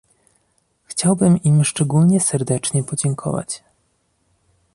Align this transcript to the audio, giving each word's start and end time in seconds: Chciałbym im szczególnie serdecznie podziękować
Chciałbym 0.83 1.37
im 1.43 1.63
szczególnie 1.63 2.19
serdecznie 2.19 2.83
podziękować 2.83 3.63